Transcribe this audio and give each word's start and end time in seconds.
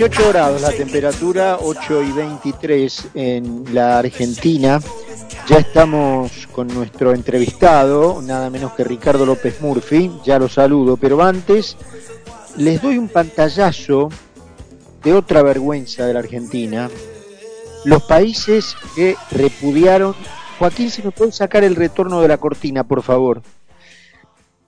18 0.00 0.28
grados 0.30 0.62
la 0.62 0.72
temperatura, 0.72 1.58
8 1.60 2.02
y 2.04 2.12
23 2.12 3.08
en 3.12 3.74
la 3.74 3.98
Argentina. 3.98 4.80
Ya 5.46 5.58
estamos 5.58 6.48
con 6.52 6.68
nuestro 6.68 7.12
entrevistado, 7.12 8.22
nada 8.22 8.48
menos 8.48 8.72
que 8.72 8.82
Ricardo 8.82 9.26
López 9.26 9.60
Murphy, 9.60 10.10
ya 10.24 10.38
lo 10.38 10.48
saludo, 10.48 10.96
pero 10.96 11.22
antes 11.22 11.76
les 12.56 12.80
doy 12.80 12.96
un 12.96 13.10
pantallazo 13.10 14.08
de 15.04 15.12
otra 15.12 15.42
vergüenza 15.42 16.06
de 16.06 16.14
la 16.14 16.20
Argentina. 16.20 16.88
Los 17.84 18.02
países 18.04 18.76
que 18.96 19.16
repudiaron... 19.30 20.14
Joaquín, 20.58 20.90
si 20.90 21.02
me 21.02 21.10
puede 21.10 21.32
sacar 21.32 21.62
el 21.62 21.76
retorno 21.76 22.22
de 22.22 22.28
la 22.28 22.38
cortina, 22.38 22.84
por 22.84 23.02
favor 23.02 23.42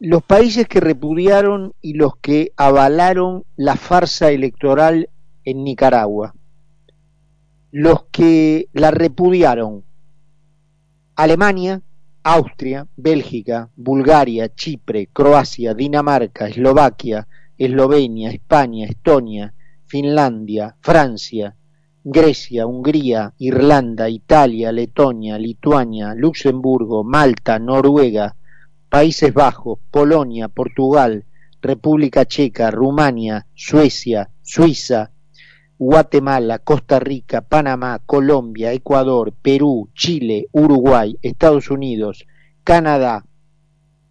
los 0.04 0.24
países 0.24 0.66
que 0.66 0.80
repudiaron 0.80 1.74
y 1.80 1.94
los 1.94 2.16
que 2.16 2.50
avalaron 2.56 3.44
la 3.54 3.76
farsa 3.76 4.32
electoral 4.32 5.08
en 5.44 5.64
Nicaragua, 5.64 6.34
los 7.70 8.04
que 8.10 8.68
la 8.72 8.90
repudiaron, 8.90 9.84
Alemania, 11.16 11.82
Austria, 12.24 12.86
Bélgica, 12.96 13.68
Bulgaria, 13.76 14.54
Chipre, 14.54 15.08
Croacia, 15.12 15.74
Dinamarca, 15.74 16.48
Eslovaquia, 16.48 17.26
Eslovenia, 17.58 18.30
España, 18.30 18.86
Estonia, 18.86 19.54
Finlandia, 19.86 20.76
Francia, 20.80 21.54
Grecia, 22.04 22.66
Hungría, 22.66 23.32
Irlanda, 23.38 24.08
Italia, 24.08 24.72
Letonia, 24.72 25.38
Lituania, 25.38 26.14
Luxemburgo, 26.16 27.04
Malta, 27.04 27.60
Noruega, 27.60 28.34
Países 28.88 29.32
Bajos, 29.32 29.78
Polonia, 29.90 30.48
Portugal, 30.48 31.24
República 31.60 32.24
Checa, 32.24 32.72
Rumania, 32.72 33.46
Suecia, 33.54 34.28
Suiza, 34.42 35.11
Guatemala, 35.84 36.60
Costa 36.60 37.00
Rica, 37.00 37.40
Panamá, 37.40 37.98
Colombia, 38.06 38.72
Ecuador, 38.72 39.32
Perú, 39.32 39.88
Chile, 39.94 40.46
Uruguay, 40.52 41.18
Estados 41.22 41.72
Unidos, 41.72 42.24
Canadá, 42.62 43.26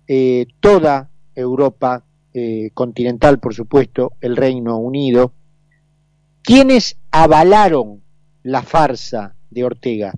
eh, 0.06 0.48
toda 0.60 1.10
Europa 1.34 2.04
eh, 2.34 2.72
continental, 2.74 3.40
por 3.40 3.54
supuesto, 3.54 4.12
el 4.20 4.36
Reino 4.36 4.80
Unido, 4.80 5.32
quienes 6.44 6.98
avalaron 7.10 8.02
la 8.44 8.64
farsa 8.64 9.36
de 9.50 9.64
Ortega. 9.64 10.14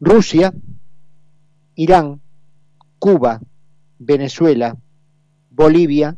Rusia, 0.00 0.52
Irán, 1.76 2.20
Cuba, 2.98 3.40
Venezuela, 4.00 4.76
Bolivia 5.50 6.16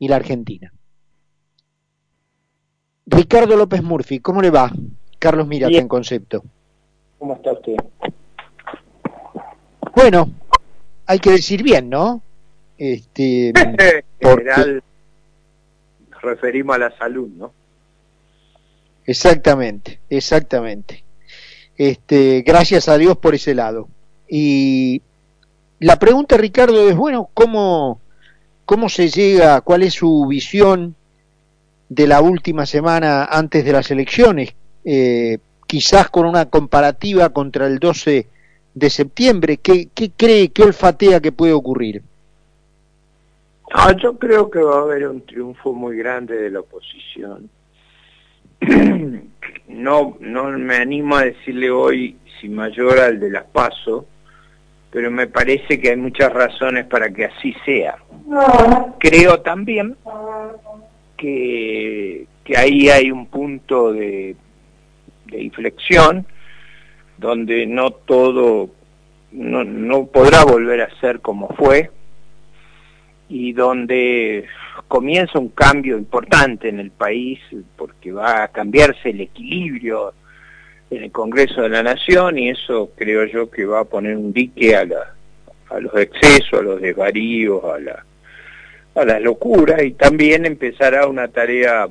y 0.00 0.08
la 0.08 0.16
Argentina. 0.16 0.72
Ricardo 3.06 3.56
López 3.56 3.82
Murphy, 3.82 4.18
¿cómo 4.18 4.42
le 4.42 4.50
va? 4.50 4.70
Carlos 5.18 5.46
Mirata 5.46 5.78
en 5.78 5.86
concepto. 5.86 6.42
¿Cómo 7.18 7.34
está 7.34 7.52
usted? 7.52 7.76
Bueno, 9.94 10.30
hay 11.06 11.20
que 11.20 11.30
decir 11.30 11.62
bien, 11.62 11.88
¿no? 11.88 12.20
Este, 12.76 13.48
en 13.54 13.76
general, 14.20 14.82
referimos 16.20 16.76
a 16.76 16.78
la 16.80 16.98
salud, 16.98 17.28
¿no? 17.28 17.52
Exactamente, 19.06 20.00
exactamente. 20.10 21.04
Este, 21.78 22.42
gracias 22.42 22.88
a 22.88 22.98
Dios 22.98 23.16
por 23.18 23.36
ese 23.36 23.54
lado. 23.54 23.88
Y 24.28 25.00
la 25.78 25.96
pregunta, 25.98 26.36
Ricardo, 26.36 26.88
es, 26.88 26.96
bueno, 26.96 27.30
¿cómo, 27.32 28.00
¿cómo 28.64 28.88
se 28.88 29.08
llega, 29.08 29.60
cuál 29.60 29.84
es 29.84 29.94
su 29.94 30.26
visión 30.26 30.95
de 31.88 32.06
la 32.06 32.20
última 32.20 32.66
semana 32.66 33.24
antes 33.24 33.64
de 33.64 33.72
las 33.72 33.90
elecciones? 33.90 34.54
Eh, 34.84 35.38
quizás 35.66 36.10
con 36.10 36.26
una 36.26 36.46
comparativa 36.46 37.30
contra 37.30 37.66
el 37.66 37.78
12 37.78 38.26
de 38.74 38.90
septiembre, 38.90 39.56
¿qué, 39.56 39.88
qué 39.94 40.10
cree, 40.16 40.48
qué 40.50 40.62
olfatea 40.62 41.20
que 41.20 41.32
puede 41.32 41.52
ocurrir? 41.52 42.02
yo 44.00 44.18
creo 44.18 44.50
que 44.50 44.60
va 44.60 44.78
a 44.78 44.82
haber 44.82 45.08
un 45.08 45.20
triunfo 45.22 45.72
muy 45.72 45.96
grande 45.96 46.36
de 46.36 46.50
la 46.50 46.60
oposición. 46.60 47.50
no, 49.68 50.16
no 50.20 50.44
me 50.50 50.76
animo 50.76 51.16
a 51.16 51.24
decirle 51.24 51.70
hoy 51.70 52.16
si 52.40 52.48
mayor 52.48 52.98
al 52.98 53.20
de 53.20 53.30
las 53.30 53.44
PASO, 53.44 54.06
pero 54.90 55.10
me 55.10 55.26
parece 55.26 55.80
que 55.80 55.90
hay 55.90 55.96
muchas 55.96 56.32
razones 56.32 56.86
para 56.86 57.10
que 57.10 57.26
así 57.26 57.54
sea. 57.64 57.96
Creo 58.98 59.40
también 59.40 59.96
que, 61.16 62.26
ahí 62.56 62.88
hay 62.88 63.10
un 63.10 63.26
punto 63.26 63.92
de, 63.92 64.36
de 65.26 65.42
inflexión 65.42 66.26
donde 67.18 67.66
no 67.66 67.90
todo, 67.90 68.70
no, 69.32 69.64
no 69.64 70.06
podrá 70.06 70.44
volver 70.44 70.82
a 70.82 71.00
ser 71.00 71.20
como 71.20 71.48
fue 71.56 71.90
y 73.28 73.52
donde 73.52 74.46
comienza 74.88 75.38
un 75.38 75.48
cambio 75.48 75.98
importante 75.98 76.68
en 76.68 76.78
el 76.78 76.90
país 76.90 77.40
porque 77.76 78.12
va 78.12 78.44
a 78.44 78.48
cambiarse 78.48 79.10
el 79.10 79.22
equilibrio 79.22 80.12
en 80.90 81.04
el 81.04 81.10
Congreso 81.10 81.62
de 81.62 81.70
la 81.70 81.82
Nación 81.82 82.38
y 82.38 82.50
eso 82.50 82.90
creo 82.96 83.24
yo 83.26 83.50
que 83.50 83.64
va 83.64 83.80
a 83.80 83.84
poner 83.84 84.16
un 84.16 84.32
dique 84.32 84.76
a, 84.76 84.84
la, 84.84 85.14
a 85.70 85.80
los 85.80 85.94
excesos, 85.96 86.60
a 86.60 86.62
los 86.62 86.80
desvaríos, 86.80 87.64
a, 87.64 87.78
la, 87.78 88.04
a 88.96 89.04
las 89.04 89.20
locuras 89.20 89.82
y 89.82 89.92
también 89.92 90.46
empezará 90.46 91.06
una 91.06 91.28
tarea 91.28 91.86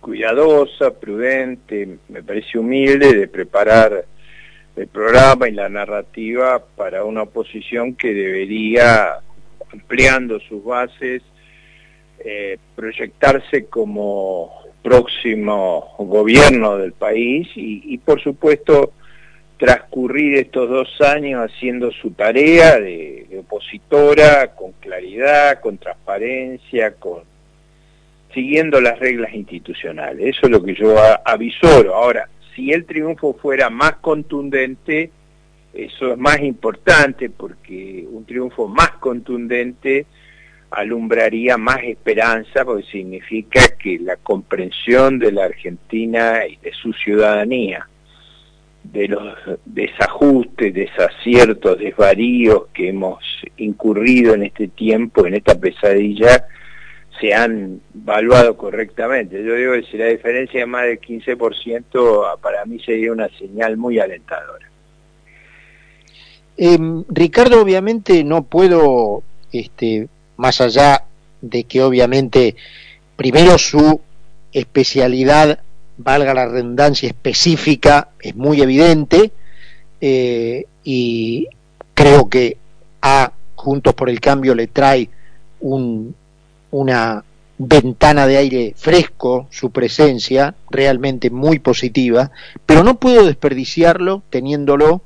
cuidadosa, 0.00 0.92
prudente, 0.92 1.96
me 2.08 2.22
parece 2.22 2.58
humilde 2.58 3.14
de 3.14 3.28
preparar 3.28 4.04
el 4.76 4.86
programa 4.88 5.48
y 5.48 5.52
la 5.52 5.68
narrativa 5.68 6.62
para 6.76 7.04
una 7.04 7.22
oposición 7.22 7.94
que 7.94 8.12
debería, 8.12 9.20
ampliando 9.72 10.40
sus 10.40 10.62
bases, 10.62 11.22
eh, 12.24 12.58
proyectarse 12.76 13.64
como 13.66 14.62
próximo 14.82 15.94
gobierno 15.98 16.76
del 16.76 16.92
país 16.92 17.48
y, 17.54 17.96
por 17.98 18.20
supuesto 18.20 18.92
transcurrir 19.62 20.38
estos 20.38 20.68
dos 20.68 21.00
años 21.02 21.48
haciendo 21.48 21.92
su 21.92 22.10
tarea 22.10 22.80
de, 22.80 23.28
opositora 23.38 24.56
con 24.56 24.72
claridad, 24.72 25.60
con 25.60 25.78
transparencia, 25.78 26.96
siguiendo 28.34 28.80
las 28.80 28.98
reglas 28.98 29.32
institucionales. 29.32 30.36
Eso 30.36 30.46
es 30.46 30.50
lo 30.50 30.64
que 30.64 30.74
yo 30.74 30.96
avisoro. 31.24 31.94
Ahora, 31.94 32.28
si 32.56 32.72
el 32.72 32.84
triunfo 32.86 33.34
fuera 33.34 33.70
más 33.70 33.98
contundente, 34.00 35.12
eso 35.72 36.10
es 36.10 36.18
más 36.18 36.40
importante 36.40 37.30
porque 37.30 38.04
un 38.10 38.26
triunfo 38.26 38.66
más 38.66 38.90
contundente 38.98 40.06
alumbraría 40.72 41.56
más 41.56 41.84
esperanza 41.84 42.64
porque 42.64 42.90
significa 42.90 43.60
que 43.80 44.00
la 44.00 44.16
comprensión 44.16 45.20
de 45.20 45.30
la 45.30 45.44
Argentina 45.44 46.44
y 46.48 46.56
de 46.56 46.72
su 46.72 46.92
ciudadanía, 46.94 47.86
de 48.84 49.08
los 49.08 49.34
desajustes, 49.64 50.74
desaciertos, 50.74 51.78
desvaríos 51.78 52.66
que 52.74 52.88
hemos 52.88 53.22
incurrido 53.56 54.34
en 54.34 54.44
este 54.44 54.68
tiempo, 54.68 55.26
en 55.26 55.34
esta 55.34 55.58
pesadilla, 55.58 56.46
se 57.20 57.34
han 57.34 57.80
evaluado 57.94 58.56
correctamente. 58.56 59.42
Yo 59.44 59.54
digo 59.54 59.72
que 59.74 59.84
si 59.84 59.96
la 59.96 60.06
diferencia 60.06 60.62
es 60.62 60.68
más 60.68 60.84
del 60.84 61.00
15%, 61.00 62.40
para 62.40 62.64
mí 62.64 62.80
sería 62.80 63.12
una 63.12 63.28
señal 63.38 63.76
muy 63.76 63.98
alentadora. 63.98 64.68
Em, 66.56 67.04
Ricardo, 67.08 67.62
obviamente 67.62 68.24
no 68.24 68.42
puedo 68.42 69.22
este, 69.52 70.08
más 70.36 70.60
allá 70.60 71.04
de 71.40 71.64
que 71.64 71.82
obviamente 71.82 72.56
primero 73.16 73.58
su 73.58 74.00
especialidad, 74.52 75.60
valga 76.02 76.34
la 76.34 76.46
redundancia 76.46 77.08
específica, 77.08 78.08
es 78.20 78.34
muy 78.34 78.60
evidente 78.60 79.32
eh, 80.00 80.66
y 80.84 81.48
creo 81.94 82.28
que 82.28 82.56
a 83.00 83.32
Juntos 83.54 83.94
por 83.94 84.10
el 84.10 84.20
Cambio 84.20 84.54
le 84.54 84.66
trae 84.66 85.08
un, 85.60 86.14
una 86.72 87.22
ventana 87.58 88.26
de 88.26 88.36
aire 88.36 88.74
fresco, 88.76 89.46
su 89.50 89.70
presencia 89.70 90.54
realmente 90.70 91.30
muy 91.30 91.58
positiva, 91.60 92.32
pero 92.66 92.82
no 92.82 92.98
puedo 92.98 93.24
desperdiciarlo 93.24 94.22
teniéndolo, 94.30 95.02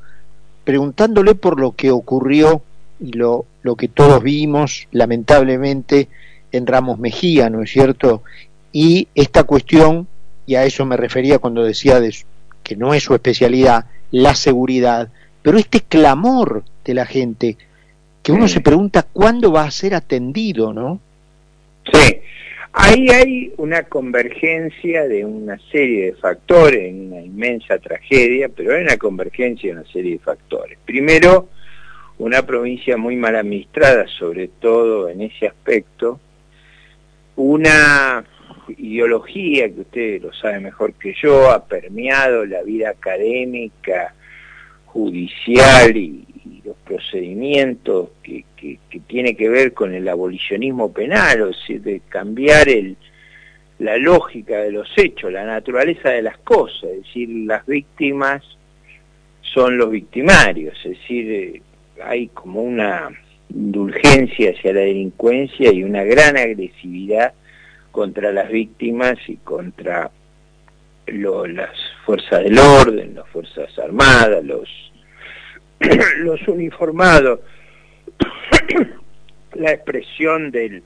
preguntándole 0.65 1.35
por 1.35 1.61
lo 1.61 1.73
que 1.73 1.91
ocurrió 1.91 2.63
y 2.99 3.13
lo, 3.13 3.45
lo 3.63 3.77
que 3.77 3.89
todos 3.89 4.23
vimos, 4.23 4.89
lamentablemente, 4.91 6.09
en 6.53 6.67
Ramos 6.67 6.99
Mejía, 6.99 7.51
¿no 7.51 7.63
es 7.63 7.71
cierto? 7.71 8.23
Y 8.73 9.09
esta 9.15 9.45
cuestión, 9.45 10.07
y 10.47 10.55
a 10.55 10.65
eso 10.65 10.87
me 10.87 10.97
refería 10.97 11.39
cuando 11.39 11.65
decía 11.65 12.01
de, 12.01 12.15
que 12.63 12.77
no 12.77 12.95
es 12.95 13.03
su 13.03 13.15
especialidad, 13.15 13.87
la 14.11 14.35
seguridad, 14.35 15.09
pero 15.43 15.59
este 15.59 15.81
clamor 15.81 16.65
de 16.85 16.95
la 16.95 17.07
gente, 17.07 17.57
que 18.23 18.33
uno 18.33 18.49
se 18.49 18.61
pregunta 18.61 19.05
cuándo 19.13 19.53
va 19.53 19.65
a 19.65 19.71
ser 19.71 19.95
atendido, 19.95 20.73
¿no? 20.73 21.01
Sí, 21.93 22.21
Ahí 22.79 23.09
hay 23.09 23.55
una 23.57 23.85
convergencia 23.85 25.09
de 25.09 25.25
una 25.25 25.59
serie 25.73 26.07
de 26.07 26.13
factores, 26.13 26.93
una 26.93 27.23
inmensa 27.23 27.79
tragedia, 27.79 28.51
pero 28.51 28.75
hay 28.75 28.83
una 28.83 28.99
convergencia 28.99 29.73
de 29.73 29.81
una 29.81 29.91
serie 29.91 30.13
de 30.13 30.19
factores. 30.19 30.79
Primero, 30.85 31.49
una 32.19 32.45
provincia 32.45 32.99
muy 32.99 33.17
mal 33.17 33.35
administrada, 33.35 34.07
sobre 34.07 34.49
todo 34.49 35.09
en 35.09 35.23
ese 35.23 35.47
aspecto, 35.47 36.21
una 37.37 38.23
ideología 38.77 39.69
que 39.73 39.81
usted 39.81 40.23
lo 40.23 40.33
sabe 40.33 40.61
mejor 40.61 40.95
que 40.95 41.15
yo, 41.21 41.51
ha 41.51 41.65
permeado 41.65 42.45
la 42.45 42.63
vida 42.63 42.91
académica, 42.91 44.15
judicial 44.87 45.97
y, 45.97 46.23
los 46.65 46.77
procedimientos 46.79 48.11
que, 48.23 48.45
tiene 49.07 49.37
que 49.37 49.49
ver 49.49 49.73
con 49.73 49.95
el 49.95 50.09
abolicionismo 50.09 50.93
penal, 50.93 51.43
o 51.43 51.53
sea, 51.53 51.79
de 51.79 52.01
cambiar 52.09 52.69
el, 52.69 52.97
la 53.79 53.97
lógica 53.99 54.59
de 54.59 54.73
los 54.73 54.89
hechos, 54.97 55.33
la 55.33 55.45
naturaleza 55.45 56.11
de 56.11 56.23
las 56.23 56.39
cosas, 56.39 56.85
es 56.91 57.03
decir, 57.05 57.29
las 57.47 57.65
víctimas 57.67 58.43
son 59.43 59.77
los 59.79 59.91
victimarios, 59.91 60.75
es 60.85 60.99
decir, 60.99 61.31
eh, 61.31 61.63
hay 62.03 62.29
como 62.29 62.63
una 62.63 63.11
indulgencia 63.55 64.51
hacia 64.51 64.73
la 64.73 64.81
delincuencia 64.81 65.73
y 65.73 65.85
una 65.85 66.03
gran 66.03 66.37
agresividad 66.37 67.33
contra 67.97 68.31
las 68.31 68.51
víctimas 68.51 69.17
y 69.27 69.39
contra 69.39 70.11
las 71.07 71.71
fuerzas 72.05 72.45
del 72.45 72.59
orden, 72.59 73.15
las 73.15 73.27
fuerzas 73.31 73.71
armadas, 73.79 74.45
los, 74.45 74.69
uniformados, 76.49 77.41
la 79.55 79.71
expresión 79.73 80.51
del, 80.51 80.83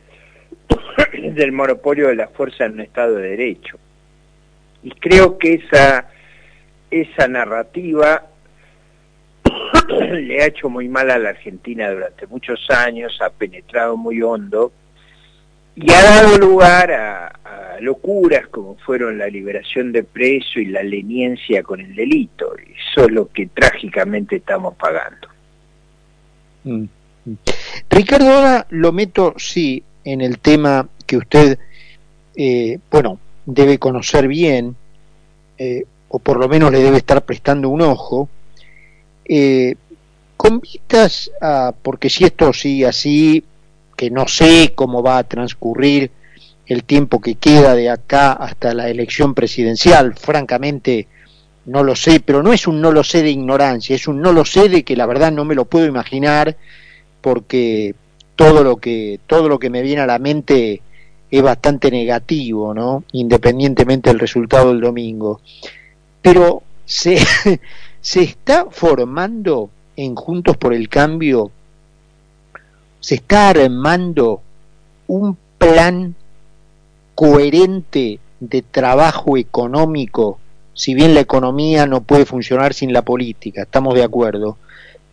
del 1.34 1.50
monopolio 1.50 2.06
de 2.06 2.14
la 2.14 2.28
fuerza 2.28 2.66
en 2.66 2.74
un 2.74 2.80
Estado 2.82 3.16
de 3.16 3.30
Derecho. 3.30 3.76
Y 4.84 4.92
creo 4.92 5.36
que 5.36 5.54
esa, 5.54 6.12
esa 6.92 7.26
narrativa 7.26 8.24
le 10.12 10.40
ha 10.40 10.46
hecho 10.46 10.70
muy 10.70 10.88
mal 10.88 11.10
a 11.10 11.18
la 11.18 11.30
Argentina 11.30 11.90
durante 11.90 12.28
muchos 12.28 12.70
años, 12.70 13.18
ha 13.20 13.30
penetrado 13.30 13.96
muy 13.96 14.22
hondo 14.22 14.70
y 15.76 15.90
ha 15.92 16.02
dado 16.02 16.38
lugar 16.38 16.92
a, 16.92 17.32
locuras 17.80 18.46
como 18.48 18.76
fueron 18.76 19.16
la 19.16 19.26
liberación 19.28 19.90
de 19.90 20.04
preso 20.04 20.60
y 20.60 20.66
la 20.66 20.82
leniencia 20.82 21.62
con 21.62 21.80
el 21.80 21.94
delito. 21.94 22.54
Eso 22.56 23.06
es 23.06 23.10
lo 23.10 23.28
que 23.30 23.46
trágicamente 23.46 24.36
estamos 24.36 24.74
pagando. 24.74 25.28
Mm, 26.64 26.84
mm. 27.24 27.34
Ricardo, 27.88 28.30
ahora 28.30 28.66
lo 28.68 28.92
meto, 28.92 29.34
sí, 29.38 29.82
en 30.04 30.20
el 30.20 30.38
tema 30.40 30.88
que 31.06 31.16
usted, 31.16 31.58
eh, 32.36 32.78
bueno, 32.90 33.18
debe 33.46 33.78
conocer 33.78 34.28
bien, 34.28 34.76
eh, 35.56 35.84
o 36.08 36.18
por 36.18 36.38
lo 36.38 36.48
menos 36.48 36.70
le 36.72 36.80
debe 36.80 36.98
estar 36.98 37.24
prestando 37.24 37.68
un 37.68 37.80
ojo, 37.82 38.28
eh, 39.24 39.76
con 40.36 40.60
vistas 40.60 41.30
a, 41.40 41.72
porque 41.82 42.10
si 42.10 42.24
esto 42.24 42.52
sigue 42.52 42.86
así, 42.86 43.44
que 44.00 44.10
no 44.10 44.26
sé 44.26 44.72
cómo 44.74 45.02
va 45.02 45.18
a 45.18 45.24
transcurrir 45.24 46.10
el 46.64 46.84
tiempo 46.84 47.20
que 47.20 47.34
queda 47.34 47.74
de 47.74 47.90
acá 47.90 48.32
hasta 48.32 48.72
la 48.72 48.88
elección 48.88 49.34
presidencial, 49.34 50.14
francamente 50.14 51.06
no 51.66 51.84
lo 51.84 51.94
sé, 51.94 52.20
pero 52.20 52.42
no 52.42 52.54
es 52.54 52.66
un 52.66 52.80
no 52.80 52.92
lo 52.92 53.04
sé 53.04 53.22
de 53.22 53.30
ignorancia, 53.30 53.94
es 53.94 54.08
un 54.08 54.22
no 54.22 54.32
lo 54.32 54.46
sé 54.46 54.70
de 54.70 54.84
que 54.84 54.96
la 54.96 55.04
verdad 55.04 55.30
no 55.32 55.44
me 55.44 55.54
lo 55.54 55.66
puedo 55.66 55.84
imaginar 55.84 56.56
porque 57.20 57.94
todo 58.36 58.64
lo 58.64 58.78
que 58.78 59.20
todo 59.26 59.50
lo 59.50 59.58
que 59.58 59.68
me 59.68 59.82
viene 59.82 60.00
a 60.00 60.06
la 60.06 60.18
mente 60.18 60.80
es 61.30 61.42
bastante 61.42 61.90
negativo, 61.90 62.72
¿no? 62.72 63.04
Independientemente 63.12 64.08
del 64.08 64.18
resultado 64.18 64.70
del 64.70 64.80
domingo. 64.80 65.42
Pero 66.22 66.62
se 66.86 67.18
se 68.00 68.22
está 68.22 68.64
formando 68.70 69.68
en 69.94 70.14
Juntos 70.14 70.56
por 70.56 70.72
el 70.72 70.88
Cambio, 70.88 71.50
se 73.00 73.16
está 73.16 73.48
armando 73.48 74.42
un 75.08 75.36
plan 75.58 76.14
coherente 77.14 78.20
de 78.38 78.62
trabajo 78.62 79.36
económico, 79.36 80.38
si 80.72 80.94
bien 80.94 81.14
la 81.14 81.20
economía 81.20 81.86
no 81.86 82.00
puede 82.00 82.24
funcionar 82.24 82.72
sin 82.72 82.92
la 82.92 83.02
política, 83.02 83.62
estamos 83.62 83.94
de 83.94 84.04
acuerdo, 84.04 84.56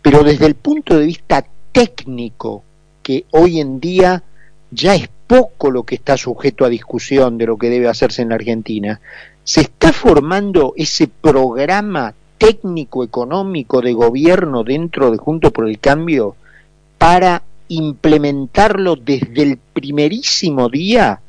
pero 0.01 0.24
desde 0.24 0.45
el 0.45 0.56
punto 0.56 0.98
de 0.98 1.06
vista 1.06 1.45
técnico, 1.72 2.63
que 3.04 3.25
hoy 3.31 3.60
en 3.60 3.80
día 3.80 4.24
ya 4.72 4.95
es 4.95 5.10
poco 5.28 5.72
lo 5.72 5.84
que 5.84 5.95
está 5.95 6.18
sujeto 6.18 6.66
a 6.66 6.69
discusión 6.69 7.38
de 7.38 7.45
lo 7.45 7.57
que 7.57 7.69
debe 7.69 7.89
hacerse 7.89 8.22
en 8.22 8.30
la 8.30 8.36
Argentina, 8.36 9.01
se 9.44 9.62
está 9.62 9.94
formando 9.94 10.74
ese 10.78 11.07
programa 11.07 12.13
técnico 12.38 13.04
económico 13.04 13.81
de 13.81 13.94
gobierno 13.94 14.63
dentro 14.63 15.12
de 15.12 15.18
Junto 15.18 15.51
por 15.51 15.68
el 15.68 15.80
Cambio 15.80 16.36
para 16.98 17.44
implementarlo 17.69 18.96
desde 18.96 19.44
el 19.44 19.58
primerísimo 19.74 20.69
día 20.69 21.19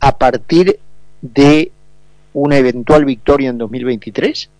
a 0.00 0.18
partir 0.18 0.78
de 1.20 1.70
una 2.32 2.58
eventual 2.58 3.04
victoria 3.04 3.50
en 3.50 3.58
2023? 3.58 4.50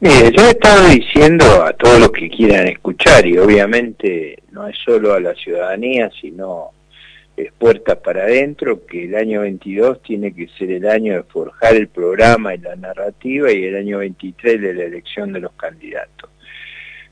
Mire, 0.00 0.30
yo 0.30 0.44
he 0.44 0.50
estado 0.50 0.88
diciendo 0.88 1.44
a 1.64 1.72
todos 1.72 1.98
los 1.98 2.12
que 2.12 2.28
quieran 2.28 2.68
escuchar, 2.68 3.26
y 3.26 3.36
obviamente 3.36 4.42
no 4.52 4.68
es 4.68 4.76
solo 4.84 5.12
a 5.12 5.20
la 5.20 5.34
ciudadanía, 5.34 6.10
sino 6.20 6.70
es 7.36 7.52
puertas 7.52 7.98
para 7.98 8.22
adentro, 8.22 8.86
que 8.86 9.06
el 9.06 9.16
año 9.16 9.40
22 9.40 10.02
tiene 10.02 10.32
que 10.32 10.48
ser 10.56 10.70
el 10.70 10.88
año 10.88 11.14
de 11.14 11.22
forjar 11.24 11.74
el 11.74 11.88
programa 11.88 12.54
y 12.54 12.58
la 12.58 12.76
narrativa 12.76 13.52
y 13.52 13.64
el 13.64 13.76
año 13.76 13.98
23 13.98 14.60
de 14.60 14.74
la 14.74 14.84
elección 14.84 15.32
de 15.32 15.40
los 15.40 15.52
candidatos. 15.52 16.30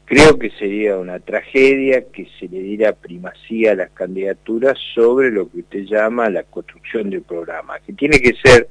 Creo 0.06 0.38
que 0.38 0.50
sería 0.50 0.96
una 0.96 1.20
tragedia 1.20 2.06
que 2.10 2.26
se 2.38 2.48
le 2.48 2.60
diera 2.60 2.94
primacía 2.94 3.72
a 3.72 3.76
las 3.76 3.90
candidaturas 3.90 4.78
sobre 4.94 5.30
lo 5.30 5.50
que 5.50 5.58
usted 5.60 5.84
llama 5.84 6.30
la 6.30 6.44
construcción 6.44 7.10
del 7.10 7.22
programa, 7.22 7.80
que 7.80 7.92
tiene 7.92 8.18
que 8.20 8.34
ser 8.42 8.68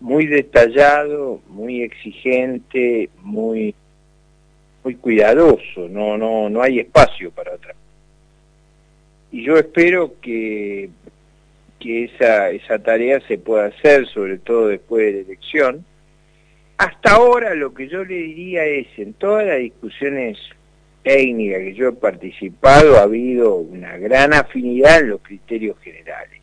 muy 0.00 0.26
detallado, 0.26 1.40
muy 1.48 1.82
exigente, 1.82 3.10
muy 3.22 3.74
muy 4.84 4.94
cuidadoso, 4.96 5.88
no 5.88 6.16
no 6.18 6.50
no 6.50 6.62
hay 6.62 6.78
espacio 6.78 7.30
para 7.30 7.54
otra 7.54 7.74
y 9.34 9.42
yo 9.42 9.56
espero 9.56 10.14
que, 10.20 10.90
que 11.80 12.04
esa, 12.04 12.50
esa 12.50 12.78
tarea 12.78 13.20
se 13.26 13.36
pueda 13.36 13.66
hacer, 13.66 14.06
sobre 14.06 14.38
todo 14.38 14.68
después 14.68 15.06
de 15.06 15.12
la 15.12 15.18
elección. 15.26 15.84
Hasta 16.78 17.12
ahora 17.12 17.54
lo 17.54 17.72
que 17.72 17.88
yo 17.88 18.04
le 18.04 18.14
diría 18.14 18.64
es, 18.64 18.86
en 18.98 19.14
todas 19.14 19.46
las 19.46 19.58
discusiones 19.58 20.38
técnicas 21.02 21.60
que 21.60 21.74
yo 21.74 21.88
he 21.88 21.92
participado, 21.92 22.98
ha 22.98 23.02
habido 23.02 23.56
una 23.56 23.96
gran 23.98 24.32
afinidad 24.32 25.00
en 25.00 25.10
los 25.10 25.20
criterios 25.20 25.78
generales. 25.80 26.40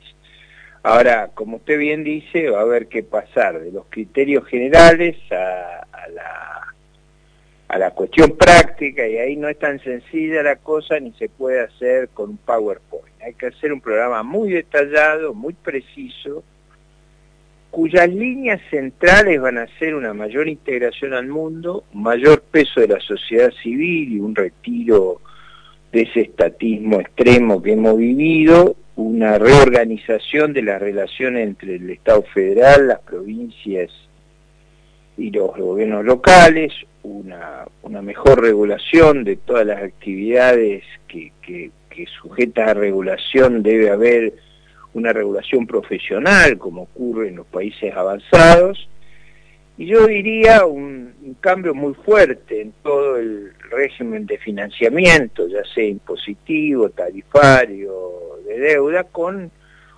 Ahora, 0.84 1.30
como 1.34 1.58
usted 1.58 1.78
bien 1.78 2.04
dice, 2.04 2.50
va 2.50 2.60
a 2.60 2.64
haber 2.64 2.88
que 2.88 3.04
pasar 3.04 3.60
de 3.60 3.72
los 3.72 3.86
criterios 3.90 4.46
generales 4.48 5.18
a, 5.32 5.86
a 7.72 7.78
la 7.78 7.92
cuestión 7.92 8.36
práctica 8.36 9.08
y 9.08 9.18
ahí 9.18 9.38
no 9.38 9.48
es 9.48 9.58
tan 9.58 9.80
sencilla 9.80 10.44
la 10.44 10.58
cosa 10.58 11.00
ni 11.00 11.14
se 11.14 11.30
puede 11.30 11.62
hacer 11.62 12.10
con 12.10 12.32
un 12.32 12.38
PowerPoint. 12.38 13.22
Hay 13.22 13.34
que 13.34 13.46
hacer 13.46 13.72
un 13.72 13.80
programa 13.80 14.24
muy 14.24 14.52
detallado, 14.52 15.34
muy 15.34 15.54
preciso, 15.54 16.44
cuyas 17.72 18.10
líneas 18.10 18.62
centrales 18.70 19.40
van 19.40 19.58
a 19.58 19.68
ser 19.80 19.96
una 19.96 20.14
mayor 20.14 20.48
integración 20.50 21.14
al 21.14 21.28
mundo, 21.28 21.86
un 21.94 22.04
mayor 22.04 22.42
peso 22.42 22.82
de 22.82 22.90
la 22.90 23.00
sociedad 23.00 23.50
civil 23.64 24.12
y 24.14 24.20
un 24.20 24.36
retiro 24.36 25.22
de 25.92 26.02
ese 26.02 26.22
estatismo 26.22 27.00
extremo 27.00 27.62
que 27.62 27.74
hemos 27.74 27.98
vivido, 27.98 28.76
una 28.98 29.40
reorganización 29.40 30.54
de 30.54 30.64
las 30.64 30.82
relaciones 30.82 31.48
entre 31.48 31.76
el 31.76 31.90
Estado 31.90 32.24
federal, 32.34 32.90
las 32.90 33.00
provincias 33.00 33.90
y 35.18 35.32
los 35.32 35.56
gobiernos 35.56 36.04
locales, 36.04 36.74
una, 37.04 37.66
una 37.84 38.02
mejor 38.02 38.42
regulación 38.42 39.24
de 39.24 39.38
todas 39.38 39.66
las 39.66 39.82
actividades 39.82 40.84
que, 41.08 41.32
que, 41.42 41.72
que 41.90 42.06
sujetas 42.22 42.70
a 42.70 42.74
regulación 42.74 43.64
debe 43.64 43.90
haber 43.90 44.34
una 44.94 45.14
regulación 45.14 45.66
profesional 45.68 46.58
como 46.58 46.84
ocurre 46.84 47.30
en 47.30 47.38
los 47.38 47.48
países 47.48 47.94
avanzados 47.96 48.88
y 49.82 49.88
yo 49.88 50.06
diría 50.06 50.66
un, 50.66 51.36
cambio 51.40 51.74
muy 51.74 51.96
fuerte 51.96 52.62
en 52.62 52.74
todo 52.84 53.18
el 53.18 53.52
régimen 53.72 54.28
de 54.28 54.38
financiamiento, 54.38 55.48
ya 55.48 55.64
sea 55.74 55.86
impositivo, 55.86 56.90
tarifario, 56.90 58.12
de 58.46 58.60
deuda, 58.60 59.06
con 59.06 59.50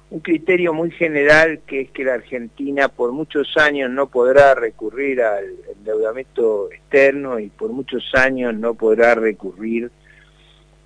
un 0.09 0.19
criterio 0.21 0.73
muy 0.73 0.89
general 0.91 1.59
que 1.67 1.81
es 1.81 1.91
que 1.91 2.05
la 2.05 2.13
Argentina 2.13 2.87
por 2.87 3.11
muchos 3.11 3.57
años 3.57 3.89
no 3.89 4.07
podrá 4.07 4.55
recurrir 4.55 5.21
al 5.21 5.53
endeudamiento 5.75 6.71
externo 6.71 7.39
y 7.39 7.49
por 7.49 7.71
muchos 7.71 8.09
años 8.13 8.55
no 8.55 8.75
podrá 8.75 9.15
recurrir 9.15 9.91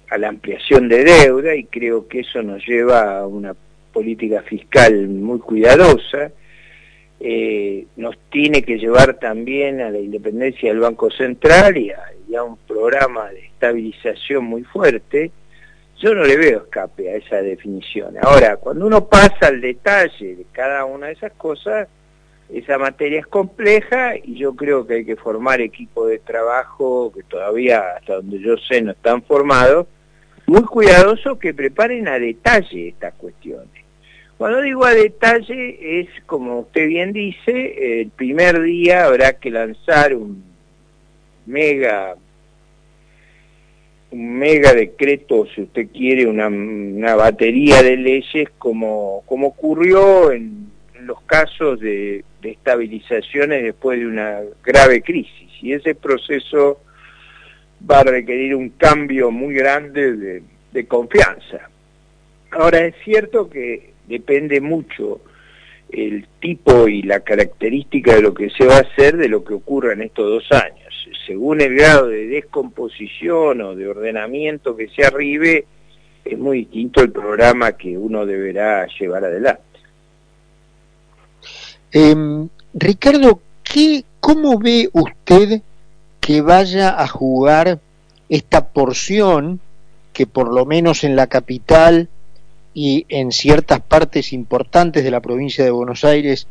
a 0.10 0.18
la 0.18 0.30
ampliación 0.30 0.88
de 0.88 1.04
deuda 1.04 1.54
y 1.56 1.66
creo 1.66 2.08
que 2.08 2.22
eso 2.22 2.42
nos 2.42 2.66
lleva 2.66 3.20
a 3.20 3.28
una 3.28 3.54
política 3.98 4.44
fiscal 4.44 5.08
muy 5.08 5.40
cuidadosa, 5.40 6.32
eh, 7.20 7.88
nos 7.96 8.16
tiene 8.30 8.62
que 8.62 8.78
llevar 8.78 9.16
también 9.16 9.82
a 9.82 9.90
la 9.90 9.98
independencia 9.98 10.70
del 10.70 10.82
Banco 10.82 11.10
Central 11.10 11.76
y 11.78 11.90
a, 11.92 12.44
un 12.44 12.58
programa 12.58 13.32
de 13.32 13.48
estabilización 13.48 14.46
muy 14.46 14.64
fuerte, 14.64 15.32
yo 16.00 16.14
no 16.14 16.24
le 16.26 16.38
veo 16.38 16.60
escape 16.60 17.10
a 17.10 17.16
esa 17.16 17.38
definición. 17.38 18.14
Ahora, 18.22 18.58
cuando 18.58 18.86
uno 18.86 19.08
pasa 19.08 19.48
al 19.48 19.62
detalle 19.62 20.36
de 20.36 20.46
cada 20.52 20.86
una 20.86 21.08
de 21.08 21.14
esas 21.14 21.32
cosas, 21.32 21.88
esa 22.54 22.78
materia 22.78 23.22
es 23.22 23.26
compleja 23.26 24.16
y 24.16 24.36
yo 24.36 24.56
creo 24.56 24.86
que 24.86 24.94
hay 24.94 25.06
que 25.06 25.16
formar 25.16 25.60
equipos 25.60 26.08
de 26.08 26.20
trabajo 26.20 27.12
que 27.12 27.24
todavía, 27.24 27.96
hasta 27.98 28.18
donde 28.18 28.38
yo 28.38 28.58
sé, 28.58 28.80
no 28.84 28.92
están 28.92 29.24
formados, 29.24 29.88
muy 30.46 30.64
cuidadosos 30.64 31.40
que 31.40 31.56
preparen 31.56 32.08
a 32.08 32.20
detalle 32.20 32.90
estas 32.90 33.16
cuestiones. 33.16 33.77
Cuando 34.38 34.62
digo 34.62 34.86
a 34.86 34.94
detalle 34.94 36.00
es, 36.00 36.10
como 36.28 36.60
usted 36.60 36.88
bien 36.88 37.12
dice, 37.12 38.02
el 38.02 38.12
primer 38.12 38.62
día 38.62 39.06
habrá 39.06 39.34
que 39.34 39.50
lanzar 39.50 40.14
un 40.14 40.44
mega 41.48 42.16
un 44.12 44.38
mega 44.38 44.74
decreto, 44.74 45.48
si 45.54 45.64
usted 45.64 45.88
quiere, 45.92 46.28
una, 46.28 47.16
batería 47.16 47.84
de 47.84 47.98
leyes 47.98 48.50
como, 48.58 49.24
como 49.26 49.48
ocurrió 49.48 50.32
en, 50.32 50.68
los 51.02 51.22
casos 51.22 51.80
de, 51.80 52.24
estabilizaciones 52.42 53.64
después 53.64 54.00
de 54.00 54.08
una 54.08 54.40
grave 54.64 55.02
crisis. 55.02 55.50
Y 55.62 55.74
ese 55.74 55.96
proceso 55.96 56.82
va 57.90 58.00
a 58.00 58.04
requerir 58.04 58.56
un 58.56 58.70
cambio 58.70 59.32
muy 59.32 59.54
grande 59.54 60.42
de 60.72 60.88
confianza. 60.88 61.70
Ahora 62.52 62.86
es 62.86 62.96
cierto 63.04 63.50
que 63.50 63.97
depende 64.08 64.62
mucho 64.62 65.22
el 65.90 66.28
tipo 66.40 66.88
y 66.88 67.04
la 67.04 67.22
característica 67.22 68.16
de 68.16 68.22
lo 68.22 68.34
que 68.34 68.50
se 68.50 68.66
va 68.66 68.78
a 68.78 68.82
hacer 68.82 69.18
de 69.18 69.30
lo 69.30 69.44
que 69.44 69.54
ocurra 69.54 69.94
en 69.94 70.02
estos 70.02 70.26
dos 70.26 70.52
años. 70.52 70.88
Según 71.26 71.62
el 71.62 71.76
grado 71.76 72.08
de 72.08 72.28
descomposición 72.28 73.62
o 73.62 73.76
de 73.76 73.88
ordenamiento 73.88 74.76
que 74.76 74.90
se 74.90 75.06
arribe, 75.06 75.66
es 76.26 76.38
muy 76.38 76.60
distinto 76.60 77.02
el 77.02 77.12
programa 77.12 77.74
que 77.74 77.98
uno 77.98 78.26
deberá 78.26 78.88
llevar 79.00 79.26
adelante. 79.26 79.64
Em, 81.92 82.50
Ricardo, 82.74 83.40
¿qué, 83.64 84.04
¿cómo 84.20 84.60
ve 84.60 84.90
usted 84.92 85.62
que 86.20 86.42
vaya 86.42 87.02
a 87.02 87.08
jugar 87.08 87.80
esta 88.28 88.68
porción 88.68 89.62
que 90.12 90.28
por 90.28 90.54
lo 90.54 90.66
menos 90.66 91.04
en 91.04 91.16
la 91.16 91.28
capital 91.28 92.10
y 92.80 93.08
en 93.10 93.32
ciertas 93.32 93.80
partes 93.80 94.34
importantes 94.34 95.04
de 95.04 95.10
la 95.10 95.20
provincia 95.20 95.64
de 95.64 95.72
Buenos 95.72 96.04
Aires 96.04 96.46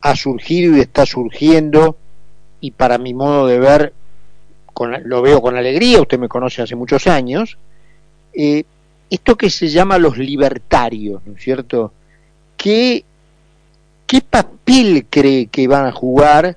ha 0.00 0.16
surgido 0.16 0.74
y 0.74 0.80
está 0.80 1.04
surgiendo 1.04 1.98
y 2.62 2.70
para 2.70 2.96
mi 2.96 3.12
modo 3.12 3.46
de 3.46 3.58
ver 3.58 3.92
lo 5.04 5.20
veo 5.20 5.42
con 5.42 5.54
alegría, 5.54 6.00
usted 6.00 6.18
me 6.18 6.30
conoce 6.30 6.62
hace 6.62 6.74
muchos 6.74 7.06
años, 7.06 7.58
eh, 8.32 8.64
esto 9.10 9.36
que 9.36 9.50
se 9.50 9.68
llama 9.68 9.98
los 9.98 10.16
libertarios, 10.16 11.20
¿no 11.26 11.36
es 11.36 11.42
cierto? 11.42 11.92
¿Qué, 12.56 13.04
qué 14.06 14.22
papel 14.22 15.04
cree 15.10 15.48
que 15.48 15.68
van 15.68 15.84
a 15.84 15.92
jugar 15.92 16.56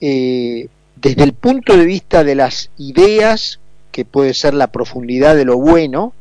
eh, 0.00 0.66
desde 0.96 1.22
el 1.22 1.34
punto 1.34 1.76
de 1.76 1.84
vista 1.84 2.24
de 2.24 2.34
las 2.34 2.68
ideas, 2.78 3.60
que 3.92 4.04
puede 4.04 4.34
ser 4.34 4.54
la 4.54 4.72
profundidad 4.72 5.36
de 5.36 5.44
lo 5.44 5.56
bueno, 5.56 6.12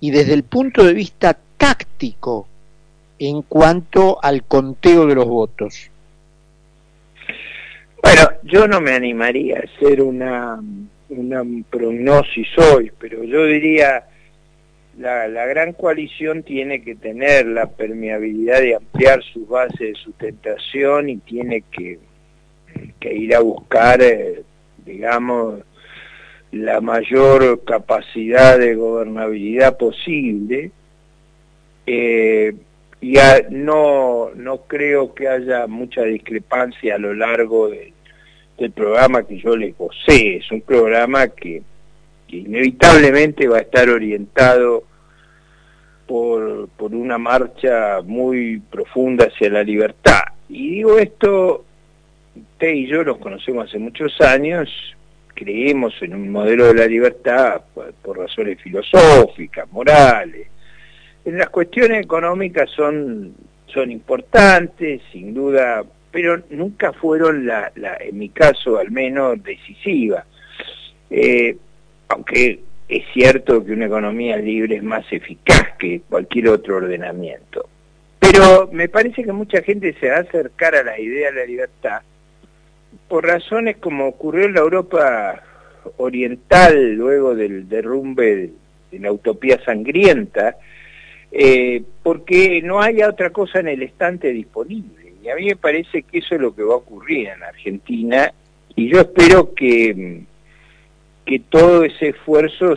y 0.00 0.10
desde 0.10 0.34
el 0.34 0.42
punto 0.44 0.84
de 0.84 0.92
vista 0.92 1.36
táctico 1.56 2.46
en 3.18 3.42
cuanto 3.42 4.22
al 4.22 4.44
conteo 4.44 5.06
de 5.06 5.14
los 5.14 5.26
votos? 5.26 5.90
Bueno, 8.02 8.28
yo 8.44 8.68
no 8.68 8.80
me 8.80 8.92
animaría 8.92 9.58
a 9.58 9.64
hacer 9.64 10.00
una, 10.02 10.62
una 11.08 11.42
prognosis 11.70 12.46
hoy, 12.58 12.92
pero 12.98 13.24
yo 13.24 13.44
diría 13.46 14.04
la, 14.98 15.28
la 15.28 15.44
gran 15.46 15.72
coalición 15.72 16.42
tiene 16.42 16.82
que 16.82 16.94
tener 16.94 17.46
la 17.46 17.66
permeabilidad 17.66 18.60
de 18.60 18.76
ampliar 18.76 19.22
sus 19.22 19.46
bases 19.48 19.78
de 19.78 19.94
sustentación 19.94 21.08
y 21.10 21.16
tiene 21.18 21.62
que, 21.70 21.98
que 22.98 23.14
ir 23.14 23.34
a 23.34 23.40
buscar, 23.40 24.00
eh, 24.02 24.42
digamos, 24.84 25.60
la 26.64 26.80
mayor 26.80 27.64
capacidad 27.64 28.58
de 28.58 28.74
gobernabilidad 28.74 29.76
posible. 29.76 30.70
Eh, 31.86 32.54
ya 33.00 33.42
no, 33.50 34.30
no 34.34 34.62
creo 34.62 35.14
que 35.14 35.28
haya 35.28 35.66
mucha 35.66 36.02
discrepancia 36.02 36.96
a 36.96 36.98
lo 36.98 37.14
largo 37.14 37.68
del 37.68 38.72
programa 38.72 39.24
que 39.24 39.38
yo 39.38 39.56
les 39.56 39.74
posee. 39.74 40.38
Es 40.38 40.50
un 40.50 40.62
programa 40.62 41.28
que, 41.28 41.62
inevitablemente 42.28 43.46
va 43.46 43.58
a 43.58 43.60
estar 43.60 43.88
orientado 43.88 44.82
por, 46.06 46.68
por 46.70 46.94
una 46.94 47.18
marcha 47.18 48.00
muy 48.04 48.60
profunda 48.70 49.26
hacia 49.26 49.50
la 49.50 49.62
libertad. 49.62 50.22
Y 50.48 50.70
digo 50.70 50.98
esto, 50.98 51.64
usted 52.34 52.70
y 52.72 52.86
yo 52.86 53.04
los 53.04 53.18
conocemos 53.18 53.68
hace 53.68 53.78
muchos 53.78 54.20
años, 54.20 54.95
creemos 55.36 55.94
en 56.00 56.14
un 56.14 56.30
modelo 56.30 56.66
de 56.66 56.74
la 56.74 56.86
libertad 56.86 57.60
por, 57.72 58.18
razones 58.18 58.60
filosóficas, 58.60 59.70
morales. 59.70 60.48
En 61.24 61.38
las 61.38 61.50
cuestiones 61.50 62.02
económicas 62.02 62.70
son, 62.70 63.34
son 63.66 63.92
importantes, 63.92 65.02
sin 65.12 65.34
duda, 65.34 65.84
pero 66.10 66.42
nunca 66.50 66.92
fueron, 66.92 67.46
la, 67.46 67.70
en 68.00 68.18
mi 68.18 68.30
caso 68.30 68.78
al 68.78 68.90
menos, 68.90 69.42
decisivas. 69.44 70.24
Eh, 71.10 71.56
aunque 72.08 72.60
es 72.88 73.04
cierto 73.12 73.64
que 73.64 73.72
una 73.72 73.86
economía 73.86 74.36
libre 74.36 74.76
es 74.76 74.82
más 74.82 75.04
eficaz 75.12 75.76
que 75.78 76.00
cualquier 76.08 76.48
otro 76.48 76.76
ordenamiento. 76.76 77.68
Pero 78.18 78.68
me 78.72 78.88
parece 78.88 79.22
que 79.22 79.32
mucha 79.32 79.62
gente 79.62 79.94
se 80.00 80.08
va 80.08 80.16
a 80.16 80.20
acercar 80.20 80.74
a 80.74 80.82
la 80.82 80.98
idea 80.98 81.30
de 81.30 81.40
la 81.40 81.46
libertad 81.46 82.02
por 83.08 83.26
razones 83.26 83.76
como 83.78 84.06
ocurrió 84.08 84.46
en 84.46 84.54
la 84.54 84.60
Europa 84.60 85.42
oriental 85.98 86.94
luego 86.94 87.34
del 87.34 87.68
derrumbe 87.68 88.50
de 88.90 88.98
la 88.98 89.12
utopía 89.12 89.62
sangrienta, 89.64 90.56
eh, 91.30 91.82
porque 92.02 92.62
no 92.62 92.80
haya 92.80 93.08
otra 93.08 93.30
cosa 93.30 93.60
en 93.60 93.68
el 93.68 93.82
estante 93.82 94.32
disponible. 94.32 95.12
Y 95.22 95.28
a 95.28 95.36
mí 95.36 95.46
me 95.46 95.56
parece 95.56 96.02
que 96.02 96.18
eso 96.18 96.34
es 96.36 96.40
lo 96.40 96.54
que 96.54 96.62
va 96.62 96.74
a 96.74 96.78
ocurrir 96.78 97.28
en 97.28 97.42
Argentina 97.42 98.32
y 98.74 98.88
yo 98.88 99.00
espero 99.00 99.54
que, 99.54 100.22
que 101.24 101.38
todo 101.38 101.82
ese 101.82 102.10
esfuerzo 102.10 102.76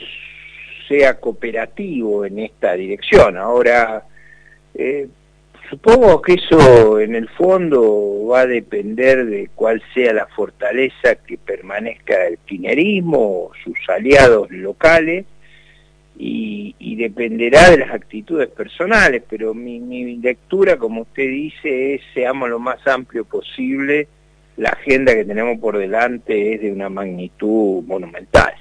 sea 0.88 1.19
cooperativo 1.19 2.25
en 2.25 2.39
esta 2.39 2.74
dirección. 2.74 3.38
Ahora, 3.38 4.05
eh, 4.74 5.07
Supongo 5.69 6.19
que 6.21 6.33
eso 6.33 6.99
en 6.99 7.13
el 7.13 7.29
fondo 7.29 8.25
va 8.31 8.41
a 8.41 8.47
depender 8.47 9.25
de 9.25 9.49
cuál 9.53 9.83
sea 9.93 10.13
la 10.13 10.25
fortaleza 10.25 11.15
que 11.15 11.38
permanezca 11.38 12.25
el 12.25 12.39
kirchnerismo, 12.39 13.51
sus 13.63 13.77
aliados 13.88 14.49
locales, 14.49 15.25
y, 16.21 16.95
dependerá 16.97 17.69
de 17.69 17.77
las 17.77 17.91
actitudes 17.91 18.49
personales, 18.49 19.23
pero 19.29 19.53
mi, 19.53 19.79
mi, 19.79 20.17
lectura, 20.17 20.75
como 20.75 21.03
usted 21.03 21.23
dice, 21.23 21.95
es 21.95 22.01
seamos 22.13 22.49
lo 22.49 22.59
más 22.59 22.85
amplio 22.88 23.23
posible, 23.23 24.09
la 24.57 24.69
agenda 24.69 25.13
que 25.13 25.23
tenemos 25.23 25.57
por 25.59 25.77
delante 25.77 26.55
es 26.55 26.61
de 26.61 26.73
una 26.73 26.89
magnitud 26.89 27.83
monumental. 27.83 28.53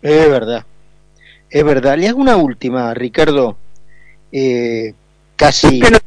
Es 0.00 0.30
verdad, 0.30 0.64
es 1.50 1.62
verdad. 1.62 1.98
Le 1.98 2.08
hago 2.08 2.22
una 2.22 2.38
última, 2.38 2.94
Ricardo. 2.94 3.58
Eh, 4.32 4.94
casi 5.36 5.80
no 5.80 5.98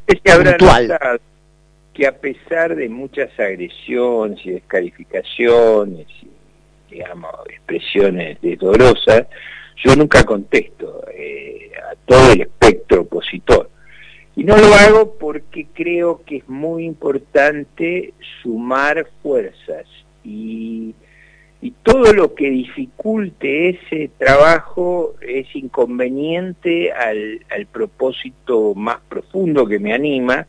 que 1.93 2.07
a 2.07 2.17
pesar 2.17 2.75
de 2.75 2.87
muchas 2.87 3.29
agresiones 3.37 4.39
y 4.45 4.51
descalificaciones 4.51 6.07
y, 6.21 6.29
digamos, 6.95 7.31
expresiones 7.49 8.37
dolorosas, 8.41 9.27
yo 9.83 9.95
nunca 9.97 10.23
contesto 10.23 11.03
eh, 11.13 11.71
a 11.91 11.95
todo 12.05 12.31
el 12.31 12.41
espectro 12.41 13.01
opositor. 13.01 13.69
Y 14.35 14.45
no 14.45 14.55
lo 14.55 14.73
hago 14.73 15.15
porque 15.19 15.67
creo 15.73 16.21
que 16.25 16.37
es 16.37 16.47
muy 16.47 16.85
importante 16.85 18.13
sumar 18.41 19.05
fuerzas 19.21 19.85
y 20.23 20.95
y 21.61 21.71
todo 21.83 22.13
lo 22.13 22.35
que 22.35 22.49
dificulte 22.49 23.69
ese 23.69 24.09
trabajo 24.17 25.15
es 25.21 25.53
inconveniente 25.55 26.91
al, 26.93 27.41
propósito 27.71 28.73
más 28.75 28.99
profundo 29.09 29.65
que 29.67 29.79
me 29.79 29.93
anima, 29.93 30.47